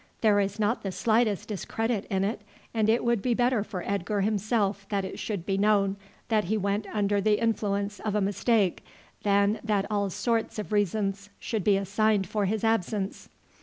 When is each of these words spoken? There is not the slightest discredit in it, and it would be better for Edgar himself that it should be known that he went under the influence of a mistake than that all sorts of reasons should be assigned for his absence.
There 0.21 0.39
is 0.39 0.59
not 0.59 0.81
the 0.81 0.91
slightest 0.91 1.47
discredit 1.47 2.05
in 2.09 2.23
it, 2.23 2.41
and 2.73 2.89
it 2.89 3.03
would 3.03 3.21
be 3.21 3.35
better 3.35 3.63
for 3.63 3.83
Edgar 3.87 4.21
himself 4.21 4.89
that 4.89 5.05
it 5.05 5.19
should 5.19 5.45
be 5.45 5.59
known 5.59 5.95
that 6.27 6.45
he 6.45 6.57
went 6.57 6.87
under 6.91 7.21
the 7.21 7.39
influence 7.39 7.99
of 7.99 8.15
a 8.15 8.19
mistake 8.21 8.83
than 9.21 9.59
that 9.63 9.85
all 9.91 10.09
sorts 10.09 10.57
of 10.57 10.71
reasons 10.71 11.29
should 11.39 11.63
be 11.63 11.77
assigned 11.77 12.25
for 12.25 12.45
his 12.45 12.63
absence. 12.63 13.29